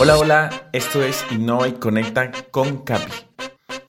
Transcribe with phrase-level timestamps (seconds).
[0.00, 3.10] Hola, hola, esto es Innova y Conecta con Capi.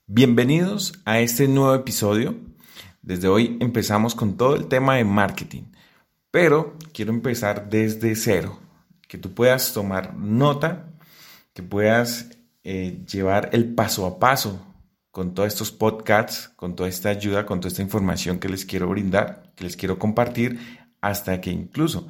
[0.08, 2.34] Bienvenidos a este nuevo episodio.
[3.00, 5.66] Desde hoy empezamos con todo el tema de marketing,
[6.32, 8.58] pero quiero empezar desde cero,
[9.06, 10.88] que tú puedas tomar nota,
[11.52, 12.30] que puedas
[12.64, 14.66] eh, llevar el paso a paso
[15.12, 18.88] con todos estos podcasts, con toda esta ayuda, con toda esta información que les quiero
[18.88, 20.58] brindar, que les quiero compartir,
[21.00, 22.08] hasta que incluso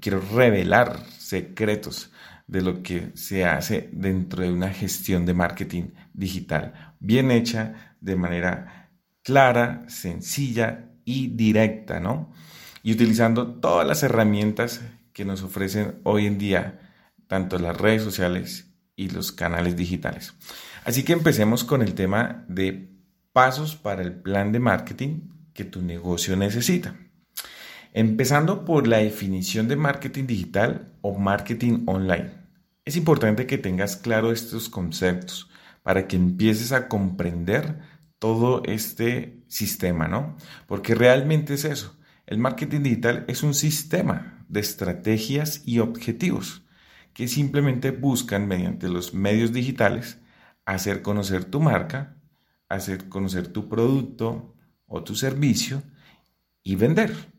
[0.00, 2.10] quiero revelar secretos
[2.46, 8.16] de lo que se hace dentro de una gestión de marketing digital, bien hecha, de
[8.16, 8.90] manera
[9.22, 12.32] clara, sencilla y directa, ¿no?
[12.82, 16.80] Y utilizando todas las herramientas que nos ofrecen hoy en día,
[17.26, 20.34] tanto las redes sociales y los canales digitales.
[20.84, 22.90] Así que empecemos con el tema de
[23.32, 26.94] pasos para el plan de marketing que tu negocio necesita.
[27.92, 32.43] Empezando por la definición de marketing digital o marketing online.
[32.84, 35.48] Es importante que tengas claro estos conceptos
[35.82, 37.78] para que empieces a comprender
[38.18, 40.36] todo este sistema, ¿no?
[40.66, 41.96] Porque realmente es eso.
[42.26, 46.66] El marketing digital es un sistema de estrategias y objetivos
[47.14, 50.18] que simplemente buscan mediante los medios digitales
[50.66, 52.16] hacer conocer tu marca,
[52.68, 54.54] hacer conocer tu producto
[54.86, 55.82] o tu servicio
[56.62, 57.33] y vender.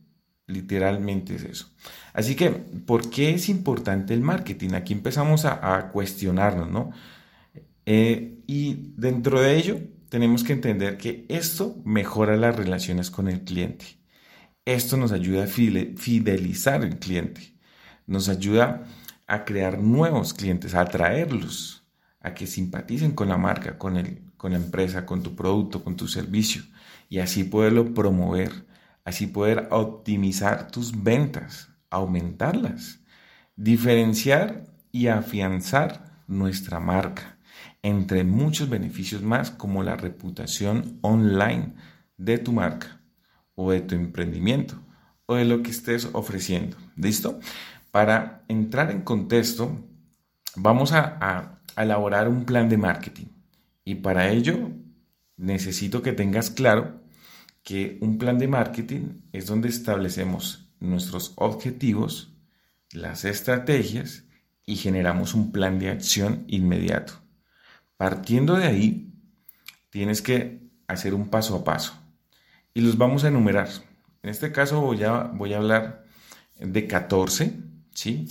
[0.47, 1.71] Literalmente es eso.
[2.13, 4.71] Así que, ¿por qué es importante el marketing?
[4.73, 6.91] Aquí empezamos a, cuestionarnos, ¿no?
[7.85, 9.79] Eh, y dentro de ello,
[10.09, 13.85] tenemos que entender que esto mejora las relaciones con el cliente.
[14.65, 17.55] Esto nos ayuda a fidelizar al cliente.
[18.07, 18.83] Nos ayuda
[19.27, 21.85] a crear nuevos clientes, a atraerlos,
[22.21, 25.95] a que simpaticen con la marca, con, el, con la empresa, con tu producto, con
[25.95, 26.63] tu servicio
[27.09, 28.65] y así poderlo promover
[29.05, 32.99] así poder optimizar tus ventas, aumentarlas,
[33.55, 37.37] diferenciar y afianzar nuestra marca,
[37.83, 41.75] entre muchos beneficios más como la reputación online
[42.17, 42.99] de tu marca
[43.53, 44.75] o de tu emprendimiento
[45.27, 46.75] o de lo que estés ofreciendo.
[46.95, 47.39] ¿Listo?
[47.91, 49.77] Para entrar en contexto,
[50.55, 53.27] vamos a, a elaborar un plan de marketing
[53.83, 54.71] y para ello
[55.37, 57.04] necesito que tengas claro
[57.65, 62.31] que un plan de marketing es donde establecemos nuestros objetivos,
[62.91, 64.23] las estrategias
[64.67, 67.13] y generamos un plan de acción inmediato.
[67.97, 69.11] Partiendo de ahí,
[69.89, 71.99] tienes que hacer un paso a paso
[72.75, 73.69] y los vamos a enumerar.
[74.21, 76.05] En este caso voy a, voy a hablar
[76.59, 77.51] de 14,
[77.95, 78.27] ¿sí?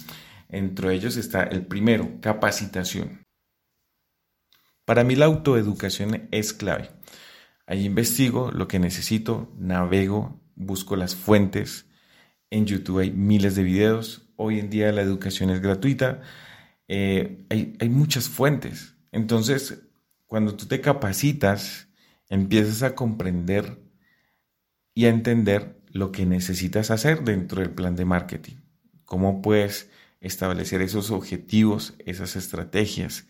[0.48, 3.24] Entre ellos está el primero, capacitación.
[4.84, 6.90] Para mí la autoeducación es clave.
[7.66, 11.86] Ahí investigo lo que necesito, navego, busco las fuentes.
[12.50, 14.28] En YouTube hay miles de videos.
[14.36, 16.22] Hoy en día la educación es gratuita.
[16.88, 18.94] Eh, hay, hay muchas fuentes.
[19.12, 19.82] Entonces,
[20.26, 21.88] cuando tú te capacitas,
[22.28, 23.80] empiezas a comprender
[24.94, 28.56] y a entender lo que necesitas hacer dentro del plan de marketing.
[29.04, 33.26] Cómo puedes establecer esos objetivos, esas estrategias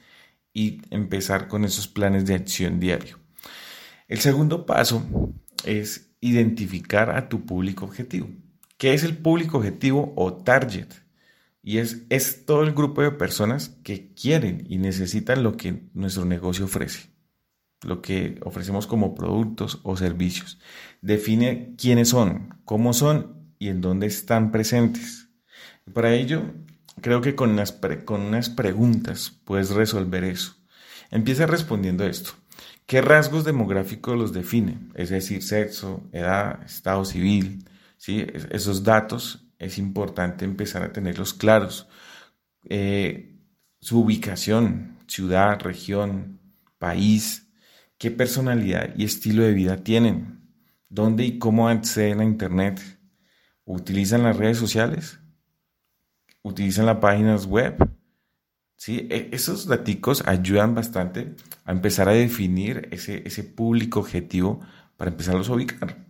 [0.52, 3.23] y empezar con esos planes de acción diario.
[4.06, 5.02] El segundo paso
[5.64, 8.28] es identificar a tu público objetivo.
[8.76, 10.88] ¿Qué es el público objetivo o target?
[11.62, 16.26] Y es, es todo el grupo de personas que quieren y necesitan lo que nuestro
[16.26, 17.08] negocio ofrece,
[17.80, 20.58] lo que ofrecemos como productos o servicios.
[21.00, 25.30] Define quiénes son, cómo son y en dónde están presentes.
[25.94, 26.42] Para ello,
[27.00, 27.72] creo que con unas,
[28.04, 30.56] con unas preguntas puedes resolver eso.
[31.10, 32.32] Empieza respondiendo esto.
[32.86, 34.92] ¿Qué rasgos demográficos los definen?
[34.94, 37.64] Es decir, sexo, edad, estado civil,
[37.96, 38.26] ¿sí?
[38.50, 41.88] esos datos es importante empezar a tenerlos claros.
[42.68, 43.38] Eh,
[43.80, 46.40] su ubicación, ciudad, región,
[46.78, 47.48] país,
[47.98, 50.50] qué personalidad y estilo de vida tienen,
[50.88, 52.80] dónde y cómo acceden a Internet,
[53.64, 55.20] utilizan las redes sociales,
[56.42, 57.76] utilizan las páginas web,
[58.76, 59.06] ¿sí?
[59.10, 61.34] E, esos datos ayudan bastante
[61.64, 64.60] a empezar a definir ese, ese público objetivo
[64.96, 66.04] para empezarlos a ubicar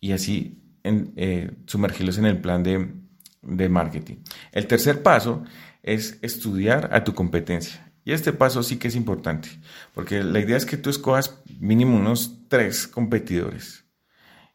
[0.00, 2.94] y así eh, sumergirlos en el plan de,
[3.42, 4.16] de marketing.
[4.52, 5.44] El tercer paso
[5.82, 7.84] es estudiar a tu competencia.
[8.04, 9.50] Y este paso sí que es importante,
[9.92, 13.84] porque la idea es que tú escojas mínimo unos tres competidores.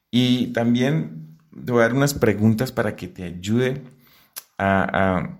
[0.09, 3.83] Y también te voy a dar unas preguntas para que te ayude
[4.57, 5.39] a, a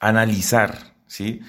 [0.00, 1.40] analizar ¿sí?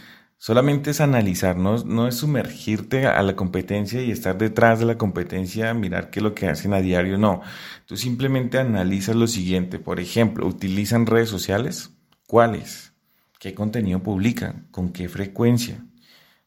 [0.44, 5.72] Solamente es analizar, no, es sumergirte a la competencia y estar detrás de la competencia,
[5.76, 7.42] mirar qué es lo que hacen a diario, no.
[7.86, 11.92] Tú simplemente analizas lo siguiente, por ejemplo, ¿utilizan redes sociales?
[12.26, 12.92] ¿Cuáles?
[13.38, 14.68] ¿Qué contenido publican?
[14.72, 15.86] ¿Con qué frecuencia?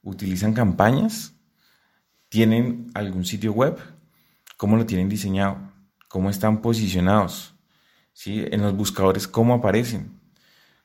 [0.02, 1.34] ¿Utilizan campañas?
[2.28, 3.78] ¿Tienen algún sitio web?
[4.56, 5.70] ¿Cómo lo tienen diseñado?
[6.08, 7.54] ¿Cómo están posicionados?
[8.12, 8.44] ¿Sí?
[8.50, 10.18] En los buscadores, ¿cómo aparecen?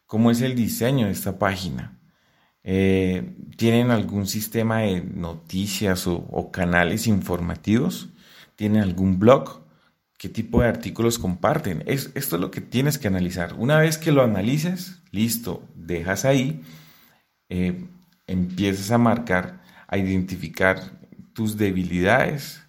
[0.06, 1.99] ¿Cómo es el diseño de esta página?
[2.64, 8.10] Eh, ¿Tienen algún sistema de noticias o, canales informativos?
[8.56, 9.62] ¿Tienen algún blog?
[10.18, 11.84] ¿Qué tipo de artículos comparten?
[11.86, 13.54] Es, esto es lo que tienes que analizar.
[13.54, 16.62] Una vez que lo analices, listo, dejas ahí,
[17.50, 17.86] eh,
[18.28, 21.00] empiezas a marcar, a identificar
[21.34, 22.62] tus debilidades,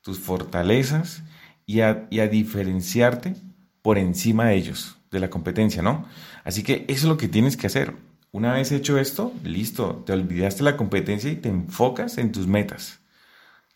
[0.00, 1.22] tus fortalezas
[1.64, 3.34] y a, y a diferenciarte
[3.82, 6.06] por encima de ellos, de la competencia, ¿no?
[6.44, 7.94] Así que eso es lo que tienes que hacer.
[8.32, 13.00] Una vez hecho esto, listo, te olvidaste la competencia y te enfocas en tus metas.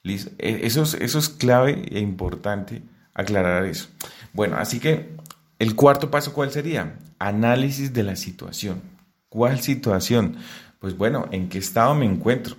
[0.05, 2.83] E, eso es, eso es clave e importante
[3.15, 3.89] aclarar eso.
[4.33, 5.11] Bueno, así que
[5.59, 6.99] el cuarto paso, ¿cuál sería?
[7.19, 8.81] Análisis de la situación.
[9.29, 10.37] ¿Cuál situación?
[10.79, 12.57] Pues bueno, ¿en qué estado me encuentro?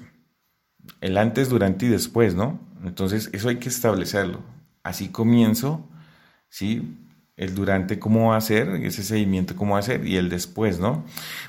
[1.01, 2.59] El antes, durante y después, ¿no?
[2.83, 4.41] Entonces, eso hay que establecerlo.
[4.83, 5.87] Así comienzo,
[6.49, 6.95] ¿sí?
[7.41, 10.79] El durante cómo va a ser, ese seguimiento cómo va a ser y el después,
[10.79, 11.03] ¿no?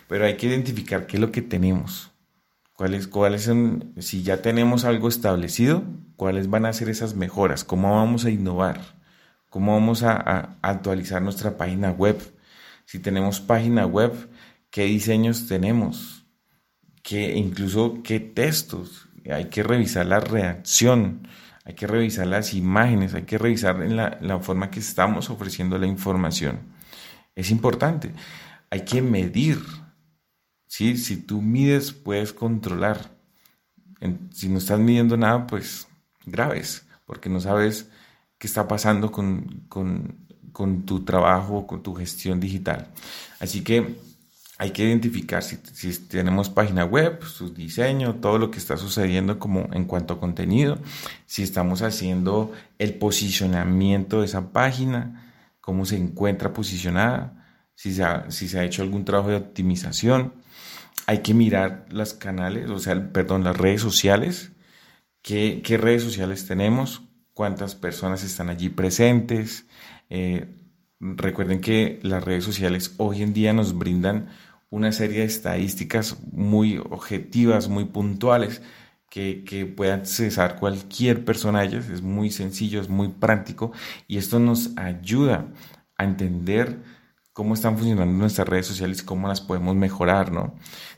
[0.09, 2.11] Pero hay que identificar qué es lo que tenemos.
[2.73, 5.85] ¿Cuáles, cuáles son, si ya tenemos algo establecido,
[6.17, 7.63] cuáles van a ser esas mejoras?
[7.63, 8.81] ¿Cómo vamos a innovar?
[9.51, 12.19] ¿Cómo vamos a, actualizar nuestra página web?
[12.87, 14.31] Si tenemos página web,
[14.71, 16.25] ¿qué diseños tenemos?
[17.03, 19.09] ¿Qué, incluso qué textos?
[19.31, 21.29] Hay que revisar la reacción
[21.65, 25.87] hay que revisar las imágenes, hay que revisar en la, forma que estamos ofreciendo la
[25.87, 26.61] información.
[27.35, 28.13] Es importante.
[28.71, 29.61] Hay que medir.
[30.67, 30.97] ¿sí?
[30.97, 33.17] Si tú mides, puedes controlar.
[34.33, 35.87] si no estás midiendo nada, pues
[36.27, 37.89] graves, porque no sabes
[38.39, 42.89] qué está pasando con, con tu trabajo, con tu gestión digital.
[43.39, 43.97] Así que
[44.63, 45.57] hay que identificar si,
[46.07, 50.79] tenemos página web, su diseño, todo lo que está sucediendo como en cuanto a contenido,
[51.27, 57.45] si estamos haciendo el posicionamiento de esa página, cómo se encuentra posicionada,
[57.75, 60.33] si se ha, hecho algún trabajo de optimización.
[61.09, 64.53] Hay que mirar los canales, o sea, perdón, las redes sociales,
[65.23, 67.03] qué, redes sociales tenemos,
[67.35, 69.67] cuántas personas están allí presentes.
[70.09, 70.55] Eh,
[71.01, 74.29] recuerden que las redes sociales hoy en día nos brindan
[74.73, 78.63] una serie de estadísticas muy objetivas, muy puntuales,
[79.11, 81.91] que, que pueda accesar cualquier persona ellas.
[81.91, 83.73] Es muy sencillo, es muy práctico
[84.09, 85.47] y esto nos ayuda
[85.99, 86.79] a entender
[87.35, 90.55] cómo están funcionando nuestras redes sociales y cómo las podemos mejorar, ¿no?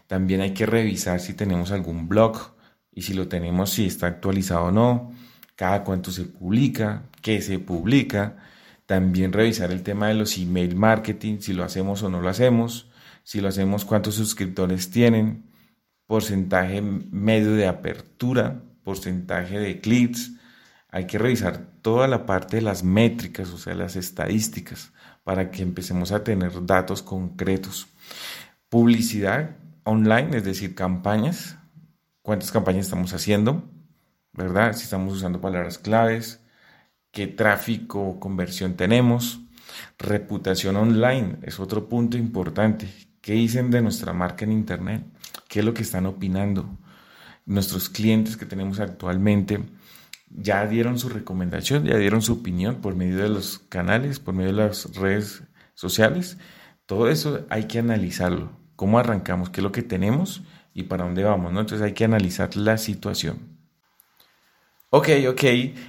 [0.06, 2.54] También hay que revisar si tenemos algún blog
[2.92, 5.12] y si lo tenemos, si está actualizado o no,
[5.56, 8.36] cada cuánto se publica, qué se publica.
[8.86, 12.88] También revisar el tema de los email marketing, si lo hacemos o no lo hacemos
[13.24, 15.50] si lo hacemos, cuántos suscriptores tienen,
[16.06, 20.32] porcentaje medio de apertura, porcentaje de clics.
[20.88, 24.92] Hay que revisar toda la parte de las métricas, o sea, las estadísticas,
[25.24, 27.88] para que empecemos a tener datos concretos.
[28.68, 31.56] Publicidad online, es decir, campañas.
[32.22, 33.64] ¿Cuántas campañas estamos haciendo?
[34.32, 34.74] ¿Verdad?
[34.74, 36.40] Si estamos usando palabras claves,
[37.10, 39.40] qué tráfico o conversión tenemos.
[39.98, 42.88] Reputación online es otro punto importante.
[43.24, 45.02] ¿Qué dicen de nuestra marca en Internet?
[45.48, 46.68] ¿Qué es lo que están opinando?
[47.46, 49.64] Nuestros clientes que tenemos actualmente
[50.28, 54.50] ya dieron su recomendación, ya dieron su opinión por medio de los canales, por medio
[54.50, 56.36] de las redes sociales.
[56.84, 58.50] Todo eso hay que analizarlo.
[58.76, 59.48] ¿Cómo arrancamos?
[59.48, 60.42] ¿Qué es lo que tenemos?
[60.74, 61.48] ¿Y para dónde vamos?
[61.48, 63.53] Entonces hay que analizar la situación.
[64.96, 65.42] Ok, ok,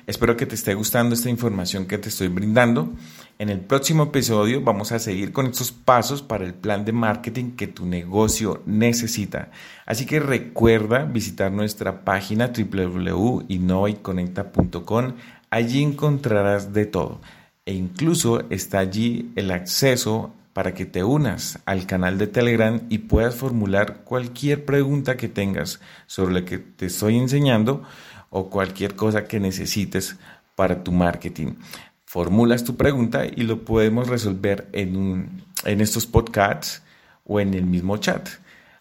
[0.07, 2.91] espero que te esté gustando esta información que te estoy brindando.
[3.37, 7.51] En el próximo episodio vamos a seguir con estos pasos para el plan de marketing
[7.51, 9.51] que tu negocio necesita.
[9.85, 15.13] Así que recuerda visitar nuestra página www.innovaiconecta.com.
[15.51, 17.21] Allí encontrarás de todo
[17.63, 22.97] e incluso está allí el acceso para que te unas al canal de Telegram y
[22.99, 27.83] puedas formular cualquier pregunta que tengas sobre lo que te estoy enseñando
[28.37, 30.17] o cualquier cosa que necesites
[30.57, 31.53] para tu marketing.
[32.03, 36.83] Formulas tu pregunta y lo podemos resolver en, en estos podcasts
[37.23, 38.27] o en el mismo chat.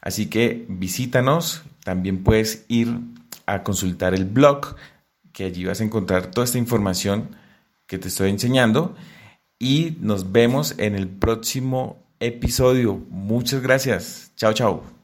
[0.01, 2.99] Así que visítanos, también puedes ir
[3.47, 4.75] a consultar el blog,
[5.33, 7.37] que allí vas a encontrar toda esta información
[7.87, 8.97] que te estoy enseñando.
[9.61, 13.01] Y nos vemos en el próximo episodio.
[13.09, 14.33] Muchas gracias.
[14.35, 15.04] Chao, chao.